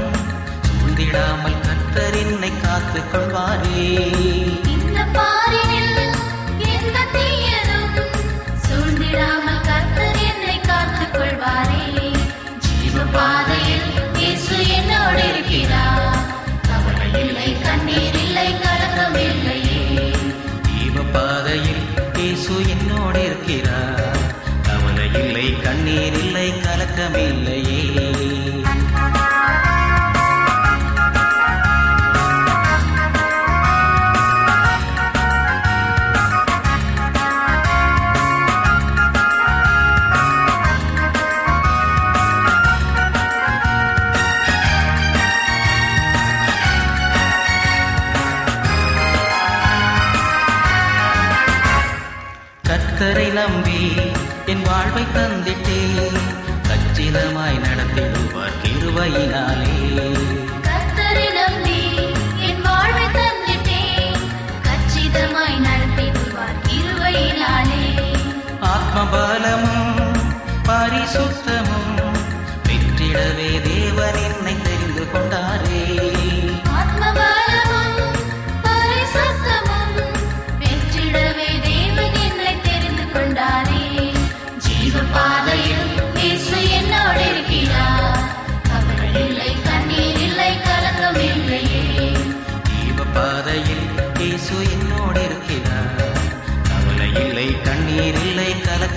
[0.66, 4.04] சூழ்ந்திடாமல் கர்த்தர் என்னை காத்துக் கொள்வாரே.
[15.52, 16.18] இருக்கிறார்.
[16.68, 19.80] கவலை இல்லை, கண்ணீர் இல்லை, கலக்கம் இல்லையே.
[20.68, 21.04] ஜீவ
[22.18, 24.20] இயேசு என்னோடு இருக்கிறார்
[24.68, 27.69] கவலை இல்லை கண்ணீர் இல்லை கலக்கமில்லையே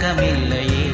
[0.02, 0.91] கலக்கமில்லையே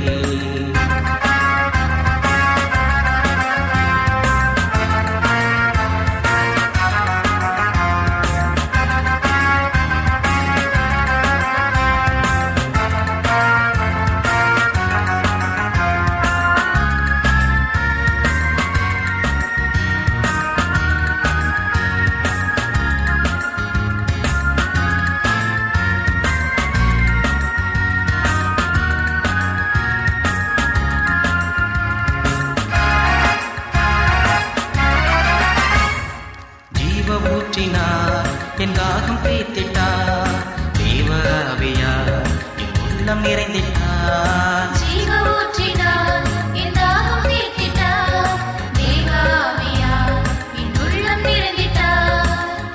[43.19, 44.75] தாகம் நிறைந்திட்டார்.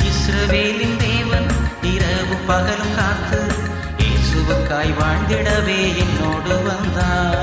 [0.10, 1.50] இஸ்ரவேலின் தேவன்
[1.94, 3.42] இரவு பகலும் காத்து
[4.04, 7.43] இயேசுவுக்காய் வாழ்ந்திடவே என்னோடு வந்தார்.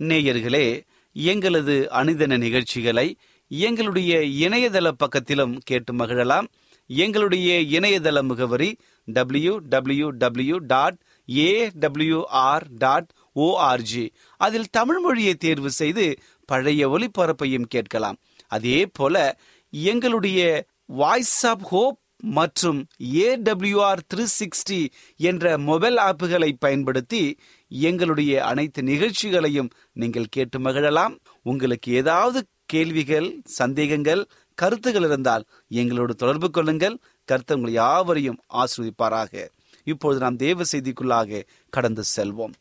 [0.00, 3.16] நேயர்களே எங்களது அணிதன நிகழ்ச்சிகளை
[3.48, 6.46] எங்களுடைய இணையதள பக்கத்திலும் கேட்டு மகிழலாம்.
[6.86, 10.98] எங்களுடைய இணையதள முகவரி W W W dot
[11.36, 18.18] A AWR dot ORG அதில் தமிழ் மொழியை தேர்வு செய்து பழைய ஒளிபரப்பையும் கேட்கலாம்.
[18.48, 19.38] அதே போல
[19.70, 27.38] எங்களுடைய வாய்ஸ் ஆப் ஹோப் மற்றும் ஏடபிள்யூஆர் த்ரீ சிக்ஸ்டி என்ற மொபைல் ஆப்புகளை பயன்படுத்தி
[27.68, 31.18] எங்களுடைய அனைத்து நிகழ்ச்சிகளையும் நீங்கள் கேட்டு மகிழலாம்.
[31.42, 36.98] உங்களுக்கு ஏதாவது கேள்விகள் சந்தேகங்கள் கருத்துகள் இருந்தால் எங்களோடு தொடர்பு கொள்ளுங்கள்.
[37.24, 39.48] கருத்து யாவரையும் ஆசிர்வதிப்பாராக.
[39.84, 42.52] இப்பொழுது நாம் தேவ செய்திக்குள்ளாக கடந்து செல்வோம்.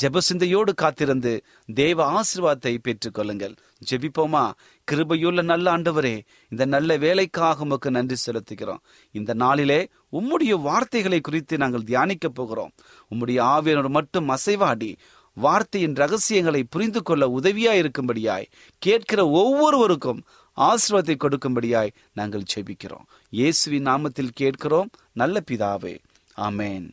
[0.00, 1.44] ஜெப சிந்தையோடு காத்திருந்து
[1.74, 3.54] தேவ ஆசீர்வாதத்தை பெற்றுக் கொள்ளுங்கள்
[3.90, 4.52] ஜெபிப்போமா?
[4.90, 8.82] கிருபையுள்ள நல்ல ஆண்டவரே இந்த நல்ல வேலைக்காக உமக்கு நன்றி செலுத்துகிறோம்.
[9.10, 12.72] இந்த நாளிலே உம்முடைய வார்த்தைகளை குறித்து நாங்கள் தியானிக்க போகிறோம்.
[13.10, 14.96] உம்முடைய ஆவியனோடு மட்டும் அசைவாடி
[15.32, 20.22] வார்த்தையின் ரகசியங்களை புரிந்து கொள்ள உதவியாய் இருக்கும்படியாய் கேட்கிற ஒவ்வொருவருக்கும்
[20.56, 23.06] ஆசீர்வாதத்தை கொடுக்கும்படியாய் நாங்கள் ஜெபிக்கிறோம்.
[23.30, 24.90] இயேசுவின் நாமத்தில் கேட்கிறோம்.
[25.12, 25.98] நல்ல பிதாவே.
[26.36, 26.90] ஆமேன்.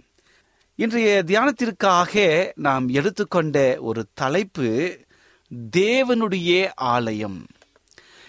[0.82, 4.98] இன்றைய தியானத்திற்காக நாம் எடுத்துக்கொண்ட ஒரு தலைப்பு
[5.78, 7.46] தேவனுடைய ஆலயம்.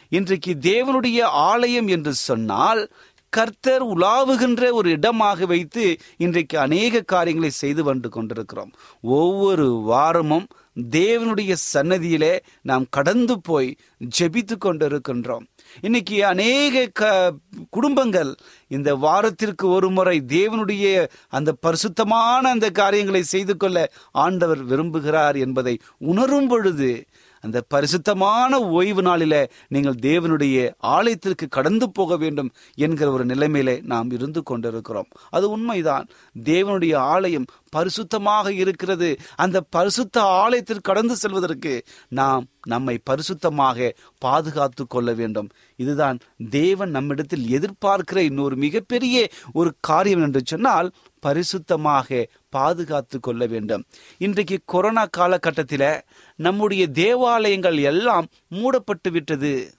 [0.09, 2.90] இன்றைக்கு தேவனுடைய ஆலயம் என்று சொன்னால்
[3.28, 8.73] கர்த்தர் உலாவுகின்ற ஒரு இடமாக வைத்து இன்றைக்கு அநேக காரியங்களை செய்து வந்து கொண்டிருக்கிறோம்.
[9.02, 13.76] ஒவ்வொரு வாரமும் தேவனுடைய சன்னதியிலே நாம் கடந்து போய்
[14.18, 15.44] ஜெபித்து கொண்டிருக்கின்றோம்.
[15.80, 17.32] இன்னைக்கு அநேக க
[17.70, 18.34] குடும்பங்கள்
[18.68, 26.48] இந்த வாரத்திற்கு ஒரு முறை தேவனுடைய அந்த பரிசுத்தமான அந்த காரியங்களை செய்து கொள்ள ஆண்டவர் விரும்புகிறார் என்பதை உணரும்
[26.48, 27.04] பொழுது
[27.40, 34.42] அந்த பரிசுத்தமான ஓய்வு நாளில நீங்கள் தேவனுடைய ஆலயத்திற்கு கடந்து போக வேண்டும் என்கிற ஒரு நிலைமையிலே நாம் இருந்து
[34.42, 35.09] கொண்டிருக்கிறோம்.
[35.30, 36.06] அது உண்மைதான்.
[36.44, 37.44] தேவனுடைய ஆலயம்
[37.76, 39.16] பரிசுத்தமாக இருக்கிறது.
[39.37, 45.49] அந்த பரிசுத்த ஆலயத்திற்கு கடந்து செல்வதற்கு நாம் நம்மை பரிசுத்தமாக பாதுகாத்து கொள்ள வேண்டும்.
[45.76, 46.18] இதுதான்
[46.50, 50.92] தேவன் நம்மிடத்தில் எதிர்பார்க்கிற இன்னொரு மிகப்பெரிய ஒரு காரியம் என்று சொன்னால்
[51.26, 53.84] பரிசுத்தமாக பாதுகாத்து கொள்ள வேண்டும்.
[54.18, 56.00] இன்றைக்கு கொரோனா காலகட்டத்தில்
[56.36, 59.74] நம்முடைய தேவாலயங்கள் எல்லாம் மூடப்பட்டு விட்டது.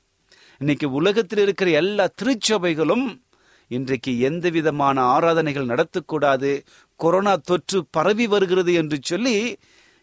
[0.60, 3.22] இன்னைக்கு உலகத்தில் இருக்கிற எல்லா திருச்சபைகளும்
[3.68, 9.58] இன்றைக்கு எந்த விதமான ஆராதனைகள் நடத்தக்கூடாது கொரோனா தொற்று பரவி வருகிறது என்று சொல்லி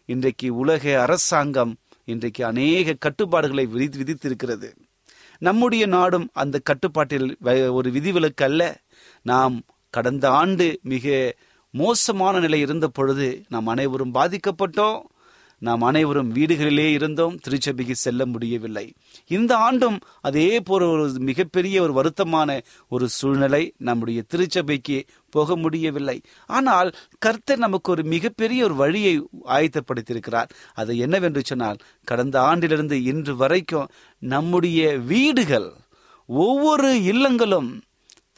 [0.05, 4.75] இன்றைக்கு உலக அரசாங்கம் இன்றைக்கு அநேக கட்டுப்பாடுகளை விதி விதித்திருக்கிறது.
[5.37, 8.81] நம்முடைய நாடும் அந்த கட்டுப்பாட்டில் வ- ஒரு விதிவிலக்கு அல்ல.
[9.21, 11.35] நாம் கடந்த ஆண்டு மிக
[11.71, 15.01] மோசமான நிலை இருந்த பொழுது நாம் அனைவரும் பாதிக்கப்பட்டோம்.
[15.61, 17.35] நாம் அனைவரும் வீடுகளிலே இருந்தோம்.
[17.35, 18.93] திருச்சபைக்கு செல்ல முடியவில்லை.
[19.27, 26.21] இந்த ஆண்டும் அதே போல ஒரு மிகப்பெரிய ஒரு வருத்தமான ஒரு சூழ்நிலை நம்முடைய திருச்சபைக்கு போக முடியவில்லை.
[26.45, 30.49] ஆனால் கர்த்தர் நமக்கு ஒரு மிகப்பெரிய ஒரு வழியை ஆயத்தப்படுத்தியிருக்கிறார்.
[30.73, 33.87] அது என்னவென்று சொன்னால் கடந்த ஆண்டிலிருந்து இன்று வரைக்கும்
[34.19, 35.73] நம்முடைய வீடுகள்
[36.25, 37.69] ஒவ்வொரு இல்லங்களும்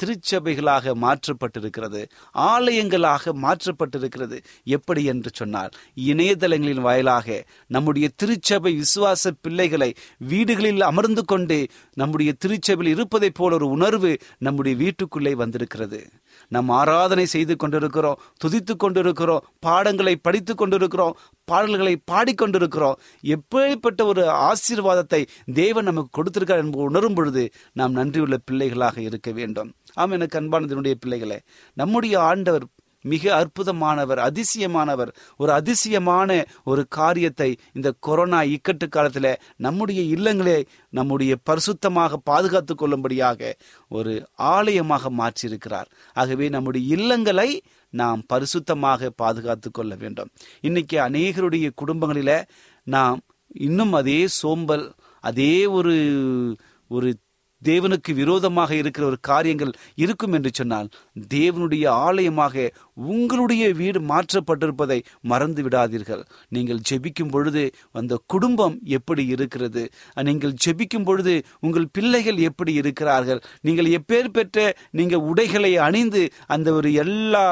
[0.01, 2.01] திருச்சபைகளாக மாற்றப்பட்டிருக்கிறது
[2.37, 4.37] ஆலயங்களாக மாற்றப்பட்டிருக்கிறது.
[4.63, 5.69] எப்படி என்று சொன்னால்
[6.05, 14.17] இணையதளங்களின் வாயிலாக நம்முடைய திருச்சபை விசுவாச பிள்ளைகளை வீடுகளில் அமர்ந்து கொண்டு நம்முடைய திருச்சபையில் இருப்பதைப் போல ஒரு உணர்வு
[14.37, 16.09] நம்முடைய வீட்டுக்குள்ளே வந்திருக்கிறது.
[16.47, 22.97] நாம் ஆராதனை செய்து கொண்டிருக்கிறோம் துதித்து கொண்டிருக்கிறோம் பாடங்களை படித்து கொண்டிருக்கிறோம் பாடல்களை பாடிக்கொண்டிருக்கிறோம்.
[23.21, 29.73] எப்படிப்பட்ட ஒரு ஆசீர்வாதத்தை தேவன் நமக்கு கொடுத்திருக்கார் என்பது உணரும் பொழுது நாம் நன்றியுள்ள பிள்ளைகளாக இருக்க வேண்டும்.
[29.93, 31.39] ஆம் எனக்கு அன்பானதனுடைய பிள்ளைகளே
[31.73, 32.65] நம்முடைய ஆண்டவர்
[33.01, 36.29] மிக அற்புதமானவர் அதிசயமானவர் ஒரு அதிசயமான
[36.63, 43.57] ஒரு காரியத்தை இந்த கொரோனா இக்கட்டு காலத்தில் நம்முடைய இல்லங்களே நம்முடைய பரிசுத்தமாக பாதுகாத்து கொள்ளும்படியாக
[43.89, 45.89] ஒரு ஆலயமாக மாற்றியிருக்கிறார்.
[46.13, 50.29] ஆகவே நம்முடைய இல்லங்களை நாம் பரிசுத்தமாக பாதுகாத்து கொள்ள வேண்டும்.
[50.61, 52.43] இன்னைக்கு அநேகருடைய குடும்பங்களில
[52.83, 53.19] நாம்
[53.53, 55.95] இன்னும் அதே சோம்பல் அதே ஒரு
[56.87, 57.09] ஒரு
[57.69, 60.89] தேவனுக்கு விரோதமாக இருக்கிற ஒரு காரியங்கள் இருக்கும் என்று சொன்னால்
[61.35, 62.65] தேவனுடைய ஆலயமாக
[63.11, 64.97] உங்களுடைய வீடு மாற்றப்பட்டிருப்பதை
[65.31, 66.23] மறந்து விடாதீர்கள்.
[66.55, 67.63] நீங்கள் ஜெபிக்கும் பொழுது
[67.99, 69.83] அந்த குடும்பம் எப்படி இருக்கிறது?
[70.29, 73.41] நீங்கள் ஜெபிக்கும் பொழுது உங்கள் பிள்ளைகள் எப்படி இருக்கிறார்கள்?
[73.67, 74.57] நீங்கள் எப்பேர் பெற்ற
[74.99, 76.23] நீங்கள் உடைகளை அணிந்து
[76.55, 77.45] அந்த ஒரு எல்லா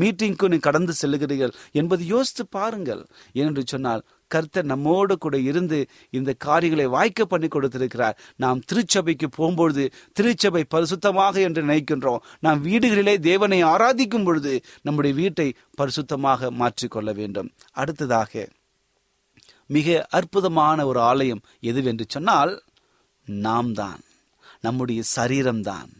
[0.00, 3.02] மீட்டிங்க்கும் நீ கடந்து செல்லுகிறீர்கள் என்பது யோசித்து பாருங்கள்.
[3.38, 8.18] ஏனென்று சொன்னால் கர்த்தர் நம்மோடு கூட இருந்து இந்த காரியங்களை வாய்க்க பண்ணி கொடுத்திருக்கிறார்.
[8.36, 12.22] நாம் திருச்சபைக்கு போகும்பொழுது திருச்சபை பரிசுத்தமாக என்று நினைக்கின்றோம்.
[12.40, 17.52] நாம் வீடுகளிலே தேவனை ஆராதிக்கும் பொழுது நம்முடைய வீட்டை பரிசுத்தமாக மாற்றிக்கொள்ள வேண்டும்.
[17.72, 18.48] அடுத்ததாக
[19.66, 22.62] மிக அற்புதமான ஒரு ஆலயம் எதுவென்று சொன்னால்
[23.24, 24.00] நாம் தான்
[24.60, 25.90] நம்முடைய சரீரம்தான்.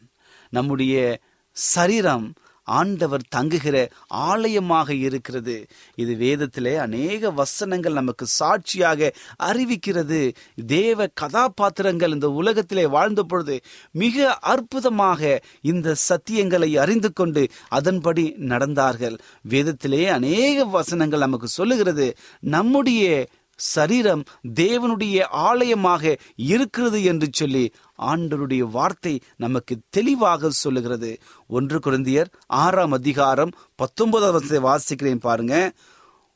[0.51, 1.21] நம்முடைய
[1.53, 2.33] சரீரம்
[2.65, 5.67] ஆண்டவர் தங்குகிற ஆலயமாக இருக்கிறது.
[5.95, 10.35] இது வேதத்திலே அநேக வசனங்கள் நமக்கு சாட்சியாக அறிவிக்கிறது.
[10.67, 19.19] தேவ கதாபாத்திரங்கள் இந்த உலகத்திலே வாழ்ந்த பொழுது மிக அற்புதமாக இந்த சத்தியங்களை அறிந்து கொண்டு அதன்படி நடந்தார்கள்.
[19.49, 22.17] வேதத்திலே அநேக வசனங்கள் நமக்கு சொல்லுகிறது.
[22.41, 31.19] நம்முடைய சரீரம் தேவனுடைய ஆலயமாக இருக்கிறது என்று சொல்லி ஆண்டருடைய வார்த்தை நமக்கு தெளிவாக சொல்லுகிறது.
[31.47, 35.73] ஒன்று குழந்தையர் ஆறாம் அதிகாரம் பத்தொன்பதாவது வசனத்தை வாசிக்கிறேன் பாருங்க.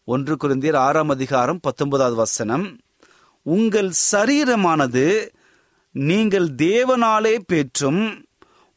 [0.04, 2.78] ஒன்று குழந்தையர் ஆறாம் அதிகாரம் பத்தொன்பதாவது வசனம்.
[3.42, 5.28] உங்கள் சரீரமானது
[5.90, 8.24] நீங்கள் தேவனாலே பெற்றும்.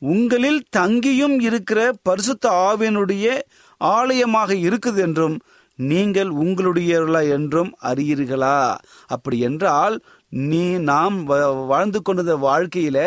[0.01, 3.39] உங்களில் தங்கியும் இருக்கிற பரிசுத்த ஆவியனுடைய
[3.81, 5.39] ஆலயமாக இருக்குது என்றும்
[5.75, 8.75] நீங்கள் உங்களுடையவர்களா என்றும் அறியீர்களா?
[9.05, 11.23] அப்படி என்றால் நீ நாம்
[11.67, 12.99] வாழ்ந்து கொண்ட வாழ்க்கையில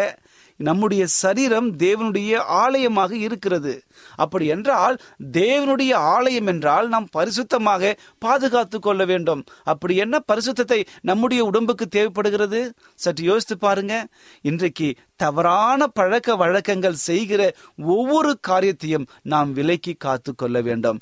[0.57, 3.83] நம்முடைய சரீரம் தேவனுடைய ஆலயமாக இருக்கிறது.
[4.15, 5.01] அப்படி என்றால்
[5.33, 9.45] தேவனுடைய ஆலயம் என்றால் நாம் பரிசுத்தமாக பாதுகாத்து கொள்ள வேண்டும்.
[9.63, 12.73] அப்படி என்ன பரிசுத்தத்தை நம்முடைய உடம்புக்கு தேவைப்படுகிறது?
[12.95, 14.07] சற்று யோசித்து பாருங்க.
[14.41, 21.01] இன்றைக்கு தவறான பழக்க வழக்கங்கள் செய்கிற ஒவ்வொரு காரியத்தையும் நாம் விலக்கி காத்து கொள்ள வேண்டும்.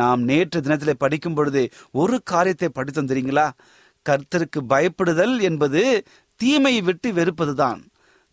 [0.00, 3.50] நாம் நேற்று தினத்தில் படிக்கும் பொழுது ஒரு காரியத்தை படித்து தெரியுங்களா?
[4.04, 7.80] கர்த்தருக்கு பயப்படுதல் என்பது தீமையை விட்டு வெறுப்பதுதான்.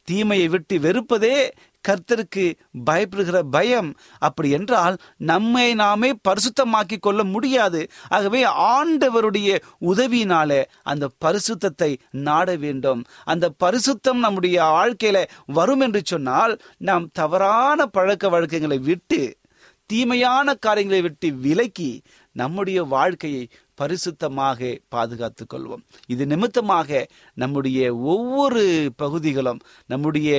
[0.07, 1.49] தீமையை விட்டு வெறுப்பதே
[1.87, 2.43] கர்த்தருக்கு
[2.85, 3.89] பயப்படுகிற பயம்.
[4.19, 7.87] அப்படி என்றால் நம்மை நாமே பரிசுத்தமாக்கி கொள்ள முடியாது.
[8.07, 13.05] ஆகவே ஆண்டவருடைய உதவியினால அந்த பரிசுத்தத்தை நாட வேண்டும்.
[13.23, 19.37] அந்த பரிசுத்தம் நம்முடைய வாழ்க்கையில வரும் என்று சொன்னால் நாம் தவறான பழக்க வழக்கங்களை விட்டு
[19.85, 23.47] தீமையான காரியங்களை விட்டு விலக்கி நம்முடைய வாழ்க்கையை
[23.81, 27.01] பரிசுத்தமாக பாதுகாத்துக் கொள்வோம் இது நிமித்தமாக
[27.37, 28.63] நம்முடைய ஒவ்வொரு
[28.95, 30.31] பகுதிகளும் நம்முடைய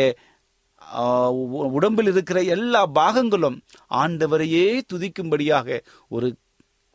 [1.71, 3.57] உடம்பில் இருக்கிற எல்லா பாகங்களும்
[3.95, 5.79] ஆண்டவரையே துதிக்கும்படியாக
[6.09, 6.29] ஒரு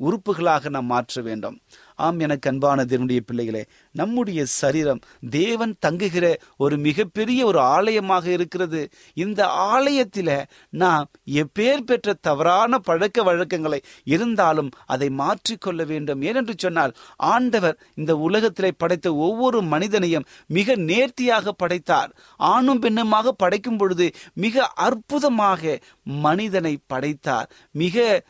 [0.05, 1.57] உறுப்புகளாக நாம் மாற்ற வேண்டும்.
[1.95, 6.25] ஆம் எனக்கு அன்பான தேவனுடைய பிள்ளைகளே நம்முடைய சரீரம் தேவன் தங்குகிற
[6.57, 8.81] ஒரு மிகப்பெரிய ஒரு ஆலயமாக இருக்கிறது.
[9.13, 9.41] இந்த
[9.73, 10.29] ஆலயத்தில
[10.69, 16.21] நாம் எப்பேர் பெற்ற தவறான பழக்க வழக்கங்களை இருந்தாலும் அதை மாற்றிக்கொள்ள வேண்டும்.
[16.21, 22.11] ஏனென்று சொன்னால் ஆண்டவர் இந்த உலகத்திலே படைத்த ஒவ்வொரு மனிதனையும் மிக நேர்த்தியாக படைத்தார்.
[22.51, 27.49] ஆணும் பெண்ணுமாக படைக்கும் பொழுது மிக அற்புதமாக மனிதனை படைத்தார்.
[27.71, 28.23] மிக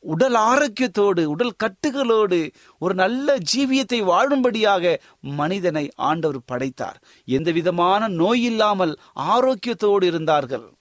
[0.00, 7.00] உடல் ஆரோக்கியத்தோடு உடல் கட்டுகளோடு ஒரு நல்ல ஜீவியத்தை வாழும்படியாக மனிதனை ஆண்டவர் படைத்தார்.
[7.24, 10.72] எந்த விதமான நோய் இல்லாமல் ஆரோக்கியத்தோடு இருந்தார்கள்.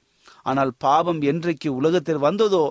[0.43, 2.63] ஆனால் பாவம் என்றைக்கு உலகத்தில் வந்ததோ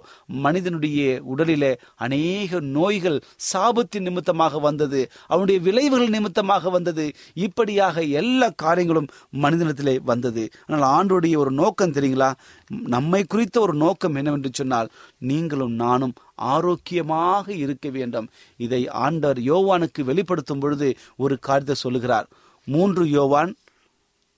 [0.47, 1.01] மனிதனுடைய
[1.35, 3.19] உடலிலே அநேக நோய்கள்
[3.53, 7.07] சாபத்தின் நிமித்தமாக வந்தது அவனுடைய விளைவுகள் நிமித்தமாக வந்தது.
[7.35, 9.11] இப்படியாக எல்லா காரியங்களும்
[9.43, 10.45] மனிதனத்திலே வந்தது.
[10.67, 12.31] ஆனால் ஆண்டோடைய ஒரு நோக்கம் தெரியுங்களா?
[12.71, 18.29] நம்மை குறித்த ஒரு நோக்கம் என்னவென்று சொன்னால் நீங்களும் நானும் ஆரோக்கியமாக இருக்க வேண்டும்.
[18.57, 22.29] இதை ஆண்டவர் யோவானுக்கு வெளிப்படுத்தும் பொழுது ஒரு காரியத்தை சொல்லுகிறார்.
[22.69, 23.53] மூன்று யோவான்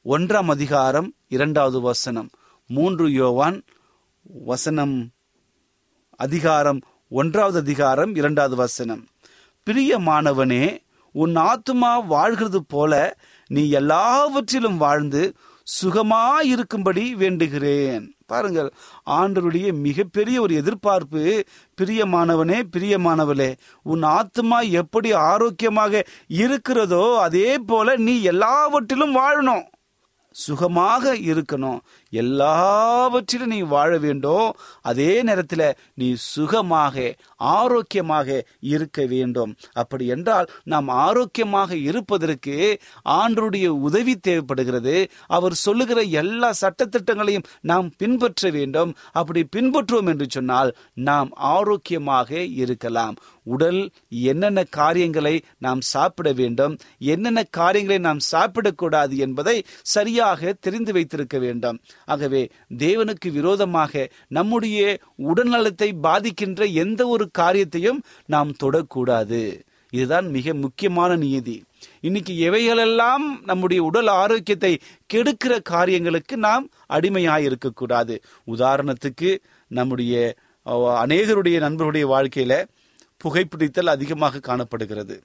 [0.06, 2.28] ஒன்றாம் அதிகாரம் இரண்டாவது வசனம்.
[2.72, 3.62] மூன்று யோவான்
[4.22, 5.10] வசனம்
[6.16, 9.06] அதிகாரம் ஒன்றாவது அதிகாரம் இரண்டாவது வசனம்.
[9.70, 10.78] பிரியமானவனே
[11.12, 15.34] உன் ஆத்துமா வாழ்கிறது போல நீ எல்லாவற்றிலும் வாழ்ந்து
[15.82, 18.06] சுகமாயிருக்கும்படி வேண்டுகிறேன்.
[18.26, 18.72] பாருங்கள்
[19.06, 21.44] ஆண்டருடைய மிகப்பெரிய ஒரு எதிர்பார்ப்பு.
[21.80, 29.66] பிரியமானவனே பிரியமானவளே உன் ஆத்மா எப்படி ஆரோக்கியமாக இருக்கிறதோ அதே போல நீ எல்லாவற்றிலும் வாழணும்.
[30.32, 31.78] சுகமாக இருக்கணும்.
[32.10, 39.56] எல்லாவற்றிலும் நீ வாழ வேண்டும் அதே நேரத்தில் நீ சுகமாக ஆரோக்கியமாக இருக்க வேண்டும்.
[39.72, 42.56] அப்படி என்றால் நாம் ஆரோக்கியமாக இருப்பதற்கு
[43.04, 45.08] ஆண்டருடைய உதவி தேவைப்படுகிறது.
[45.26, 48.94] அவர் சொல்லுகிற எல்லா சட்டத்திட்டங்களையும் நாம் பின்பற்ற வேண்டும்.
[49.12, 53.16] அப்படி பின்பற்றுவோம் என்று சொன்னால் நாம் ஆரோக்கியமாக இருக்கலாம்.
[53.44, 61.78] உடல் என்னென்ன காரியங்களை நாம் சாப்பிட வேண்டும் என்னென்ன காரியங்களை நாம் சாப்பிடக்கூடாது என்பதை சரியாக தெரிந்து வைத்திருக்க வேண்டும்.
[62.04, 62.42] ஆகவே
[62.78, 69.42] தேவனுக்கு விரோதமாக நம்முடைய உடல்நலத்தை பாதிக்கின்ற எந்த ஒரு காரியத்தையும் நாம் தொடக்கூடாது.
[69.92, 71.62] இதுதான் மிக முக்கியமான நியதி.
[72.00, 74.78] இன்னைக்கு எவைகளெல்லாம் நம்முடைய உடல் ஆரோக்கியத்தை
[75.14, 78.23] கெடுக்கிற காரியங்களுக்கு நாம் அடிமையாக இருக்கக்கூடாது.
[78.47, 79.38] உதாரணத்துக்கு
[79.69, 80.14] நம்முடைய
[81.04, 82.64] அநேகருடைய நண்பர்களுடைய வாழ்க்கையில
[83.25, 85.16] புகைப்பிடித்தல் அதிகமாக காணப்படுகிறது.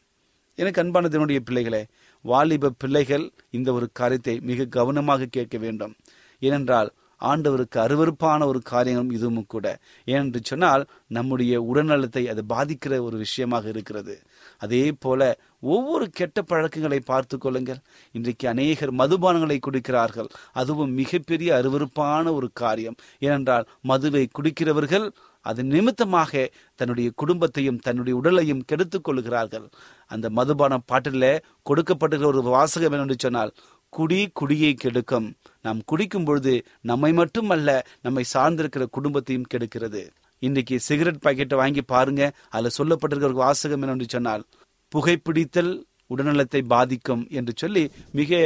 [0.56, 1.86] எனக்கு அன்பானதனுடைய பிள்ளைகளே
[2.22, 5.96] வாலிப பிள்ளைகள் இந்த ஒரு காரியத்தை மிக கவனமாக கேட்க வேண்டும்.
[6.40, 9.80] ஏனென்றால் ஆண்டவருக்கு அருவருப்பான ஒரு காரியம் இதுவும் கூட.
[10.06, 14.16] ஏனென்று சொன்னால் நம்முடைய உடல்நலத்தை அது பாதிக்கிற ஒரு விஷயமாக இருக்கிறது.
[14.58, 17.80] அதே போல ஒவ்வொரு கெட்ட பழக்கங்களை பார்த்து கொள்ளுங்கள்.
[18.12, 20.28] இன்றைக்கு அநேகர் மதுபானங்களை குடிக்கிறார்கள்.
[20.54, 22.96] அதுவும் மிகப்பெரிய அருவருப்பான ஒரு காரியம்.
[23.20, 25.08] ஏனென்றால் மதுவை குடிக்கிறவர்கள்
[25.42, 29.70] அது நிமித்தமாக தன்னுடைய குடும்பத்தையும் தன்னுடைய உடலையும் கெடுத்துக் கொள்கிறார்கள்
[30.08, 33.54] அந்த மதுபான பாட்டில் கொடுக்கப்படுகிற ஒரு வாசகம் என்னென்று சொன்னால்
[33.98, 35.28] குடி குடியை கெடுக்கும்.
[35.66, 36.54] நாம் குடிக்கும் பொழுது
[36.90, 37.70] நம்மை மட்டும் அல்ல
[38.06, 40.02] நம்மை சார்ந்திருக்கிற குடும்பத்தையும் கெடுக்கிறது.
[40.42, 42.24] இன்றைக்கு சிகரெட் பாக்கெட்டை வாங்கி பாருங்க
[42.56, 44.44] அதுல சொல்லப்பட்டிருக்கிற ஒரு வாசகம் என்னென்று சொன்னால்
[44.92, 45.72] புகைப்பிடித்தல்
[46.14, 47.84] உடல்நலத்தை பாதிக்கும் என்று சொல்லி
[48.20, 48.42] மிக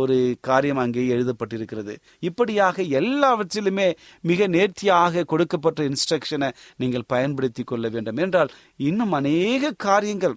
[0.00, 1.94] ஒரு காரியம் அங்கே எழுதப்பட்டிருக்கிறது.
[2.28, 3.86] இப்படியாக எல்லாவற்றிலுமே
[4.30, 6.48] மிக நேர்த்தியாக கொடுக்கப்பட்ட இன்ஸ்ட்ரக்ஷனை
[6.82, 8.20] நீங்கள் பயன்படுத்தி கொள்ள வேண்டும்.
[8.24, 8.50] என்றால்
[8.88, 10.36] இன்னும் அநேக காரியங்கள்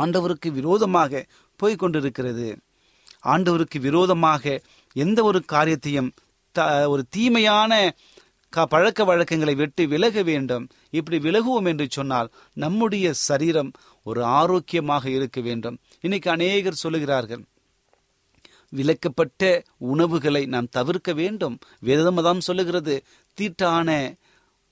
[0.00, 1.22] ஆண்டவருக்கு விரோதமாக
[1.60, 2.48] போய்கொண்டிருக்கிறது
[3.24, 4.60] ஆண்டவருக்கு விரோதமாக
[4.92, 6.12] எந்த ஒரு காரியத்தையும்
[6.52, 7.96] த- ஒரு தீமையான
[8.48, 10.68] க- பழக்க வழக்கங்களை விட்டு விலக வேண்டும்.
[10.90, 13.70] இப்படி விலகுவோம் என்று சொன்னால் நம்முடைய சரீரம்
[14.02, 15.78] ஒரு ஆரோக்கியமாக இருக்க வேண்டும்.
[16.00, 17.44] இன்னைக்கு அநேகர் சொல்லுகிறார்கள்
[18.76, 21.58] விலக்கப்பட்ட உணவுகளை நாம் தவிர்க்க வேண்டும்.
[21.78, 23.04] வேதமதம் சொல்லுகிறது
[23.40, 24.14] தீட்டான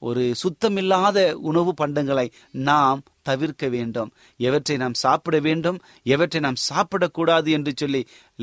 [0.00, 2.26] ஒரு சுத்தமில்லாத உணவு பண்டங்களை
[2.68, 4.10] நாம் தவிர்க்க வேண்டும்.
[4.36, 5.78] எவற்றை நாம் சாப்பிட வேண்டும்
[6.14, 8.00] எவற்றை நாம் சாப்பிடக்கூடாது என்று சொல்லி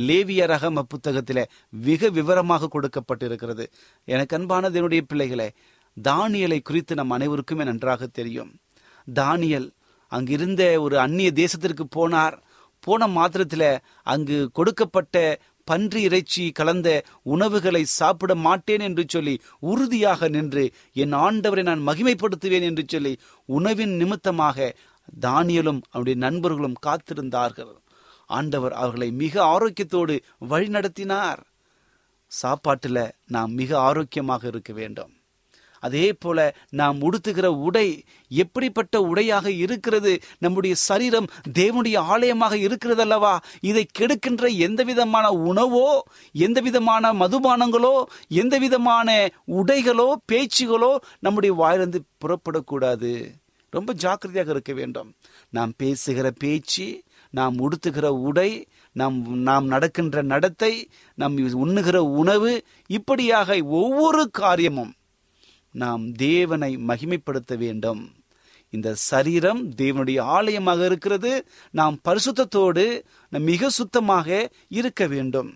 [0.08, 1.44] லேவிய ரகம புத்தகத்தில்
[1.88, 3.66] மிக விவரமாக கொடுக்கப்பட்டிருக்கிறது.
[4.06, 5.50] எனக்கு அன்பானது என்னுடைய பிள்ளைகளே
[6.04, 8.52] தானியலை குறித்து நம் அனைவருக்குமே நன்றாக தெரியும்.
[9.16, 9.70] தானியல்
[10.12, 12.36] அங்கிருந்த ஒரு அந்நிய தேசத்திற்கு போனார்.
[12.80, 13.70] போன மாத்திரத்தில்
[14.04, 15.16] அங்கு கொடுக்கப்பட்ட
[15.68, 16.90] பன்றி இறைச்சி கலந்த
[17.24, 23.14] உணவுகளை சாப்பிட மாட்டேன் என்று சொல்லி உறுதியாக நின்று என் ஆண்டவரை நான் மகிமைப்படுத்துவேன் என்று சொல்லி
[23.46, 24.76] உணவின் நிமித்தமாக
[25.26, 27.76] தானியலும் அவருடைய நண்பர்களும் காத்திருந்தார்கள்.
[28.30, 30.16] ஆண்டவர் அவர்களை மிக ஆரோக்கியத்தோடு
[30.50, 31.42] வழிநடத்தினார்.
[32.32, 35.14] சாப்பாட்டுல நாம் மிக ஆரோக்கியமாக இருக்க வேண்டும்.
[35.80, 40.22] அதே போல நாம் உடுத்துகிற உடை எப்படிப்பட்ட உடையாக இருக்கிறது?
[40.40, 48.60] நம்முடைய சரீரம் தேவனுடைய ஆலயமாக இருக்கிறது அல்லவா இதை கெடுக்கின்ற எந்த விதமான உணவோ எந்த விதமான மதுபானங்களோ எந்த
[48.60, 53.36] விதமான உடைகளோ பேச்சுகளோ நம்முடைய வாயிலிருந்து புறப்படக்கூடாது.
[53.70, 55.14] ரொம்ப ஜாக்கிரதையாக இருக்க வேண்டும்.
[55.50, 62.52] நாம் பேசுகிற பேச்சு நாம் உடுத்துகிற உடை நாம் நாம் நடக்கின்ற நடத்தை நாம் உண்ணுகிற உணவு
[62.88, 64.94] இப்படியாக ஒவ்வொரு காரியமும்
[65.72, 68.14] நாம் தேவனை மகிமைப்படுத்த வேண்டும்.
[68.70, 71.32] இந்த சரீரம் தேவனுடைய ஆலயமாக இருக்கிறது.
[71.72, 72.86] நாம் பரிசுத்தத்தோடு
[73.32, 75.50] மிக சுத்தமாக இருக்க வேண்டும்.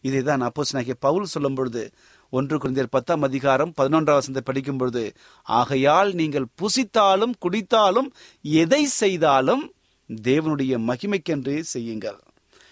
[0.00, 1.90] இதை தான் அப்போஸ் பவுல் சொல்லும் பொழுது
[2.30, 5.14] ஒன்று குழந்தையர் பத்தாம் அதிகாரம் பதினொன்றாம் வசனத்தை படிக்கும் பொழுது
[5.46, 8.08] ஆகையால் நீங்கள் புசித்தாலும் குடித்தாலும்
[8.42, 9.72] எதை செய்தாலும்
[10.10, 12.18] தேவனுடைய மகிமைக்கென்று செய்யுங்கள்.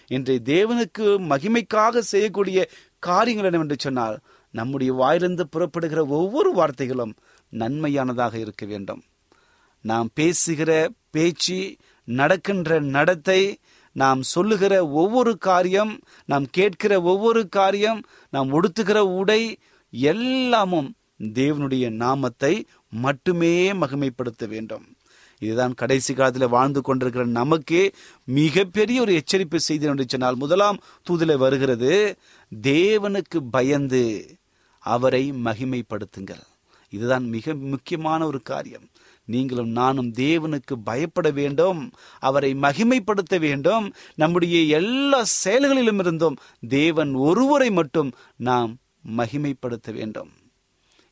[0.06, 4.16] இன்றைய தேவனுக்கு மகிமைக்காக செய்யக்கூடிய காரியங்கள் என்னவென்று சொன்னால்
[4.54, 7.14] நம்முடைய வாயிலிருந்து புறப்படுகிற ஒவ்வொரு வார்த்தைகளும்
[7.52, 9.02] நன்மையானதாக இருக்க வேண்டும்.
[9.84, 10.70] நாம் பேசுகிற
[11.10, 11.58] பேச்சு
[12.08, 13.40] நடக்கின்ற நடத்தை
[13.96, 15.92] நாம் சொல்லுகிற ஒவ்வொரு காரியம்
[16.30, 19.40] நாம் கேட்கிற ஒவ்வொரு காரியம் நாம் உடுத்துகிற உடை
[19.92, 20.90] எல்லாமும்
[21.40, 22.54] தேவனுடைய நாமத்தை
[23.04, 24.84] மட்டுமே மகிமைப்படுத்த வேண்டும்.
[25.42, 27.80] இதுதான் கடைசி காலத்தில் வாழ்ந்து கொண்டிருக்கிற நமக்கு
[28.28, 31.92] மிகப்பெரிய ஒரு எச்சரிப்பு செய்தி சொன்னால் முதலாம் தூதில வருகிறது
[32.62, 34.02] தேவனுக்கு பயந்து
[34.84, 36.44] அவரை மகிமைப்படுத்துங்கள்.
[36.88, 38.88] இதுதான் மிக முக்கியமான ஒரு காரியம்.
[39.24, 41.90] நீங்களும் நானும் தேவனுக்கு பயப்பட வேண்டும்.
[42.18, 43.92] அவரை மகிமைப்படுத்த வேண்டும்.
[44.14, 46.36] நம்முடைய எல்லா செயல்களிலும் இருந்தும்
[46.68, 48.76] தேவன் ஒருவரை மட்டும் நாம்
[49.16, 50.30] மகிமைப்படுத்த வேண்டும்.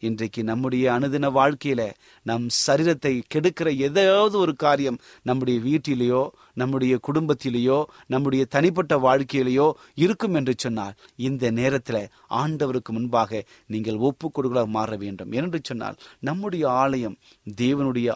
[0.03, 1.83] இன்றைக்கு நம்முடைய அனுதின வாழ்க்கையில
[2.27, 6.23] நம் சரீரத்தை கெடுக்கிற ஏதாவது ஒரு காரியம் நம்முடைய வீட்டிலேயோ
[6.55, 10.97] நம்முடைய குடும்பத்திலேயோ நம்முடைய தனிப்பட்ட வாழ்க்கையிலேயோ இருக்கும் என்று சொன்னால்
[11.29, 12.11] இந்த நேரத்தில்
[12.43, 15.33] ஆண்டவருக்கு முன்பாக நீங்கள் ஒப்பு கொடுக்கலாக மாற வேண்டும்.
[15.33, 17.17] என்று சொன்னால் நம்முடைய ஆலயம்
[17.57, 18.09] தேவனுடைய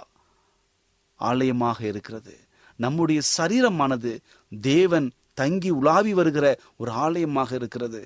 [1.21, 2.35] ஆலயமாக இருக்கிறது.
[2.79, 4.11] நம்முடைய சரீரமானது
[4.53, 6.47] தேவன் தங்கி உலாவி வருகிற
[6.77, 8.01] ஒரு ஆலயமாக இருக்கிறது.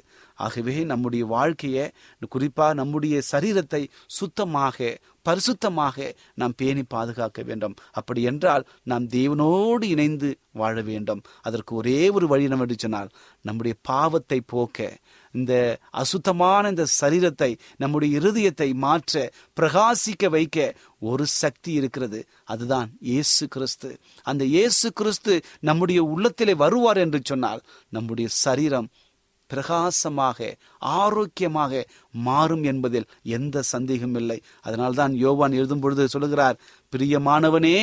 [0.47, 1.87] ஆகவே நம்முடைய வாழ்க்கையை
[2.35, 3.83] குறிப்பாக நம்முடைய சரீரத்தை
[4.19, 5.97] சுத்தமாக பரிசுத்தமாக
[6.41, 7.75] நாம் பேணி பாதுகாக்க வேண்டும்.
[7.99, 10.29] அப்படி என்றால் நாம் தேவனோடு இணைந்து
[10.61, 11.21] வாழ வேண்டும்.
[11.47, 13.11] அதற்கு ஒரே ஒரு வழி நம்ம என்று சொன்னால்
[13.45, 14.89] நம்முடைய பாவத்தை போக்க
[15.35, 15.53] இந்த
[16.03, 17.51] அசுத்தமான இந்த சரீரத்தை
[17.83, 19.23] நம்முடைய இருதயத்தை மாற்ற
[19.57, 20.59] பிரகாசிக்க வைக்க
[21.11, 22.21] ஒரு சக்தி இருக்கிறது.
[22.53, 23.91] அதுதான் இயேசு கிறிஸ்து.
[24.27, 25.35] அந்த இயேசு கிறிஸ்து
[25.69, 28.91] நம்முடைய உள்ளத்திலே வருவார் என்று சொன்னால் நம்முடைய சரீரம்
[29.51, 30.49] பிரகாசமாக
[30.97, 31.83] ஆரோக்கியமாக
[32.25, 36.61] மாறும் என்பதில் எந்த சந்தேகமில்லை அதனால்தான் யோவான் எழுதும் பொழுது சொல்லுகிறார்
[36.93, 37.77] பிரியமானவனே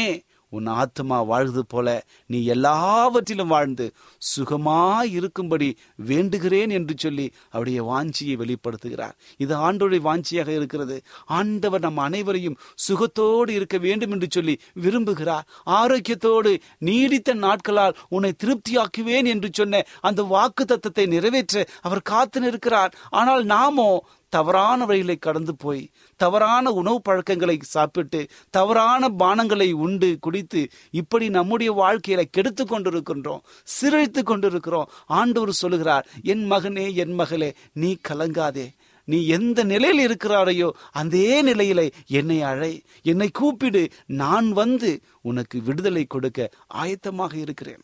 [0.54, 1.88] உன் ஆத்மா வாழ்வது போல
[2.30, 3.86] நீ எல்லாவற்றிலும் வாழ்ந்து
[4.22, 5.70] சுகமாய் இருக்கும்படி
[6.08, 9.16] வேண்டுகிறேன் என்று சொல்லி அவருடைய வாஞ்சியை வெளிப்படுத்துகிறார்.
[9.38, 10.98] இது ஆண்டோடைய வாஞ்சியாக இருக்கிறது.
[11.26, 15.48] ஆண்டவர் நம் அனைவரையும் சுகத்தோடு இருக்க வேண்டும் என்று சொல்லி விரும்புகிறார்.
[15.80, 23.44] ஆரோக்கியத்தோடு நீடித்த நாட்களால் உன்னை திருப்தியாக்குவேன் என்று சொன்ன அந்த வாக்கு தத்தத்தை நிறைவேற்ற அவர் காத்து நிற்கிறார் ஆனால்
[23.46, 23.90] நாமோ
[24.30, 32.24] தவறான வழிகளை கடந்து போய் தவறான உணவு பழக்கங்களை சாப்பிட்டு தவறான பானங்களை உண்டு குடித்து இப்படி நம்முடைய வாழ்க்கையில
[32.32, 34.90] கெடுத்து கொண்டிருக்கின்றோம் சிரழித்து கொண்டிருக்கிறோம்.
[35.06, 38.68] ஆண்டவர் சொல்லுகிறார் என் மகனே என் மகளே நீ கலங்காதே.
[39.04, 42.84] நீ எந்த நிலையில் இருக்கிறாரையோ அதே நிலையில என்னை அழை.
[43.02, 43.90] என்னை கூப்பிடு.
[44.06, 47.84] நான் வந்து உனக்கு விடுதலை கொடுக்க ஆயத்தமாக இருக்கிறேன்.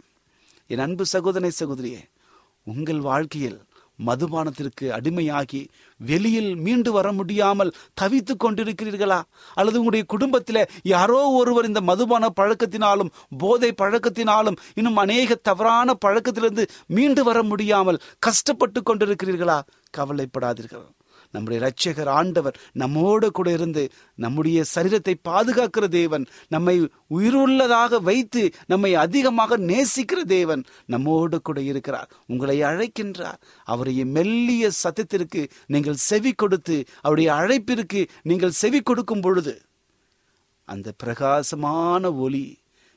[0.67, 2.01] என் அன்பு சகோதரனை சகோதரியே
[2.63, 3.59] உங்கள் வாழ்க்கையில்
[4.05, 9.21] மதுபானத்திற்கு அடிமையாகி வெளியில் மீண்டு வர முடியாமல் தவித்துக் கொண்டிருக்கிறீர்களா?
[9.53, 17.23] அல்லது உங்களுடைய குடும்பத்தில் யாரோ ஒருவர் இந்த மதுபான பழக்கத்தினாலும் போதை பழக்கத்தினாலும் இன்னும் அநேக தவறான பழக்கத்திலிருந்து மீண்டு
[17.23, 19.61] வர முடியாமல் கஷ்டப்பட்டு கொண்டிருக்கிறீர்களா?
[19.97, 20.85] கவலைப்படாதீர்கள்.
[21.33, 23.83] நம்முடைய இரட்சகர் ஆண்டவர் நம்மோடு கூட இருந்து
[24.23, 26.75] நம்முடைய சரீரத்தை பாதுகாக்கிற தேவன் நம்மை
[27.17, 32.09] உயிருள்ளதாக வைத்து நம்மை அதிகமாக நேசிக்கிற தேவன் நம்மோடு கூட இருக்கிறார்.
[32.33, 33.39] உங்களை அழைக்கின்றார்.
[33.71, 35.43] அவருடைய மெல்லிய சத்தத்திற்கு
[35.73, 39.55] நீங்கள் செவி கொடுத்து அவருடைய அழைப்பிற்கு நீங்கள் செவி கொடுக்கும் பொழுது
[40.69, 42.45] அந்த பிரகாசமான ஒளி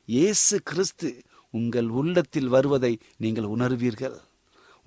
[0.05, 1.09] இயேசு கிறிஸ்து
[1.53, 2.91] உங்கள் உள்ளத்தில் வருவதை
[3.23, 4.17] நீங்கள் உணர்வீர்கள்.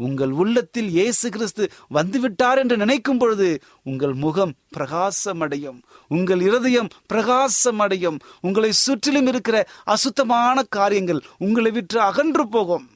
[0.07, 1.65] உங்கள் உள்ளத்தில் இயேசு கிறிஸ்து
[1.97, 3.49] வந்துவிட்டார் என்று நினைக்கும் பொழுது
[3.91, 5.79] உங்கள் முகம் பிரகாசமடையும்.
[6.17, 8.21] உங்கள் இருதயம் பிரகாசமடையும்.
[8.49, 9.57] உங்களை சுற்றிலும் இருக்கிற
[9.95, 12.87] அசுத்தமான காரியங்கள் உங்களை விற்று அகன்று போகும்.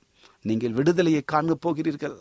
[0.44, 2.16] நீங்கள் விடுதலையை காண போகிறீர்கள்.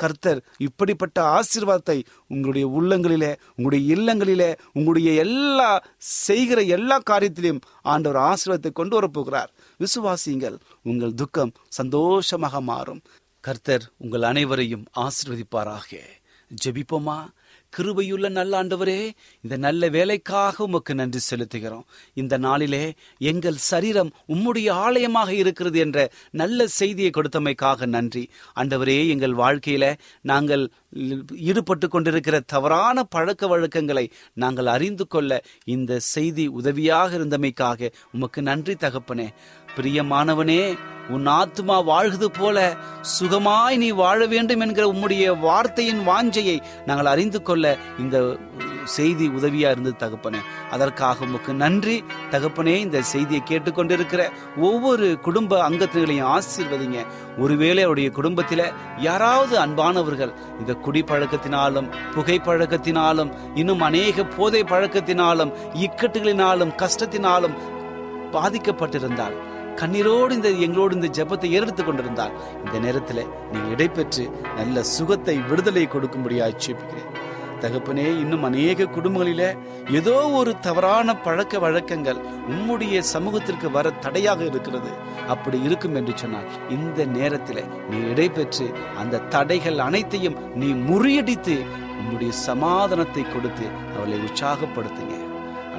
[0.00, 1.96] கர்த்தர் இப்படிப்பட்ட ஆசீர்வாதத்தை
[2.32, 5.70] உங்களுடைய உள்ளங்களிலே உங்களுடைய இல்லங்களிலே உங்களுடைய எல்லா
[6.26, 7.60] செய்கிற எல்லா காரியத்திலும்
[7.92, 10.56] ஆண்டவர் ஆசீர்வாதத்தை கொண்டு வரப்போகிறார் விசுவாசியுங்கள்
[10.90, 13.02] உங்கள் துக்கம் சந்தோஷமாக மாறும்.
[13.40, 15.98] கர்த்தர் உங்கள் அனைவரையும் ஆசிர்வதிப்பாராக.
[16.64, 17.18] ஜெபிப்போமா?
[17.76, 21.84] கிருபையுள்ள நல்ல ஆண்டவரே இந்த நல்ல வேலைக்காக உமக்கு நன்றி செலுத்துகிறோம்.
[22.14, 28.30] இந்த நாளிலே எங்கள் சரீரம் உம்முடைய ஆலயமாக இருக்கிறது என்ற நல்ல செய்தியை கொடுத்தமைக்காக நன்றி.
[28.56, 30.70] ஆண்டவரே எங்கள் வாழ்க்கையில நாங்கள்
[31.36, 39.28] ஈடுபட்டு கொண்டிருக்கிற தவறான பழக்க வழக்கங்களை நாங்கள் அறிந்து கொள்ள இந்த செய்தி உதவியாக இருந்தமைக்காக உமக்கு நன்றி தகப்பனே.
[39.76, 40.78] பிரியமானவனே
[41.08, 42.76] உன் ஆத்மா வாழ்குது போல
[43.20, 48.36] சுகமாய் நீ வாழ வேண்டும் என்கிற உம்முடைய வார்த்தையின் வாஞ்சையை நாங்கள் அறிந்து கொள்ள இந்த
[48.84, 50.40] செய்தி உதவியா இருந்தது தகப்பனே.
[50.70, 52.04] அதற்காக உமக்கு நன்றி.
[52.30, 57.06] தகப்பனே இந்த செய்தியை கேட்டுக்கொண்டிருக்கிற ஒவ்வொரு குடும்ப அங்கத்தினர்களையும் ஆசீர்வதிங்க.
[57.38, 67.56] ஒருவேளை அவருடைய குடும்பத்தில யாராவது அன்பானவர்கள் இந்த குடிப்பழக்கத்தினாலும் புகைப்பழக்கத்தினாலும் இன்னும் அநேக போதை பழக்கத்தினாலும் இக்கட்டுகளினாலும் கஷ்டத்தினாலும்
[68.32, 72.32] பாதிக்கப்பட்டிருந்தால் கண்ணீரோடு இந்த எங்களோடு இந்த ஜெபத்தை ஏறெடுத்துக் கொண்டிருந்தால்
[72.64, 77.28] இந்த நேரத்தில் நீங்கள் இடைப்பெற்று நல்ல சுகத்தை விடுதலை கொடுக்கும்படியாக சேப்பிக்கிறேன்
[77.62, 79.56] தகப்பனே இன்னும் அநேக குடும்பங்களில
[79.90, 84.90] ஏதோ ஒரு தவறான பழக்க வழக்கங்கள் உம்முடைய சமூகத்திற்கு வர தடையாக இருக்கிறது.
[85.28, 91.56] அப்படி இருக்கும் என்று சொன்னால் இந்த நேரத்தில் நீ இடைபெற்று அந்த தடைகள் அனைத்தையும் நீ முறியடித்து
[92.00, 95.19] உம்முடைய சமாதானத்தை கொடுத்து அவளை உற்சாகப்படுத்துங்க.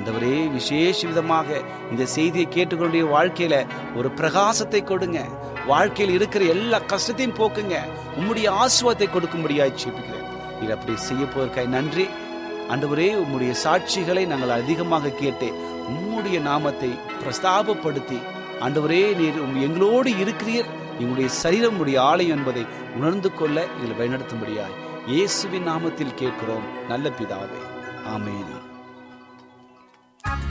[0.01, 1.47] அந்தவரே விசேஷ விதமாக
[1.91, 3.55] இந்த செய்தியை கேட்டுக்கொண்டிய வாழ்க்கையில
[3.97, 5.19] ஒரு பிரகாசத்தை கொடுங்க.
[5.71, 7.75] வாழ்க்கையில் இருக்கிற எல்லா கஷ்டத்தையும் போக்குங்க.
[8.19, 10.27] உம்முடைய ஆசுவாத்தை கொடுக்கும்படியாய் ஜெபிக்கிறேன்.
[10.59, 12.05] நீர் அப்படி செய்ய போவதற்காக நன்றி.
[12.73, 15.49] ஆண்டவரே உம்முடைய சாட்சிகளை நாங்கள் அதிகமாக கேட்டு
[15.93, 18.19] உம்முடைய நாமத்தை பிரஸ்தாபப்படுத்தி
[18.65, 20.71] ஆண்டவரே நீர் எங்களோடு இருக்கிறீர்.
[20.99, 22.65] எங்களுடைய சரீரம் உடைய ஆலயம் என்பதை
[22.97, 24.77] உணர்ந்து கொள்ள எங்களை வழிநடத்தும்படியாய்
[25.13, 26.67] இயேசுவின் நாமத்தில் கேட்கிறோம்.
[26.89, 27.61] நல்ல பிதாவே.
[28.15, 28.60] ஆமேன்.
[30.23, 30.50] Bye.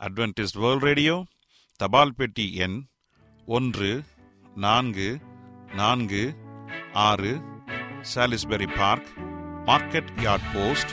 [0.00, 1.14] அட்வென்டிஸ்ட் வேர்ல்ட் ரேடியோ
[1.80, 2.78] தபால் பெட்டி எண்
[3.46, 3.90] ஒன்று
[4.56, 5.08] நான்கு
[5.74, 6.22] நான்கு
[6.92, 7.32] ஆறு
[8.14, 9.08] Salisbury Park
[9.66, 10.92] market yard post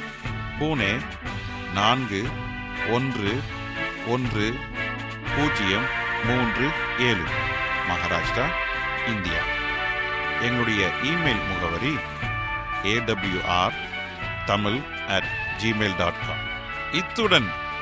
[0.59, 0.93] Pune
[1.73, 2.21] நான்கு
[2.91, 3.33] ஒன்று
[4.07, 4.47] ஒன்று
[5.35, 5.87] பூஜ்ஜியம்
[6.25, 6.67] மூன்று
[6.99, 7.25] ஏழு
[7.87, 8.45] மகாராஷ்டிரா
[9.07, 9.41] இந்தியா.
[10.41, 11.93] எங்களுடைய இமெயில் முகவரி
[12.83, 13.75] AWR
[14.45, 16.43] Tamil at Gmail dot com
[16.93, 17.47] இத்துடன்